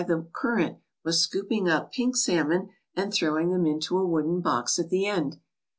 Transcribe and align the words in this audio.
IN 0.01 0.07
THE 0.07 0.13
YUKON 0.13 0.21
FLATS 0.23 0.31
current, 0.41 0.77
was 1.03 1.21
scooping 1.21 1.69
up 1.69 1.91
pink 1.91 2.15
salmon 2.17 2.69
and 2.95 3.13
throwing 3.13 3.51
them 3.51 3.67
into 3.67 3.99
a 3.99 4.07
wooden 4.07 4.41
box 4.41 4.79
at 4.79 4.89
the 4.89 5.05
end. 5.05 5.37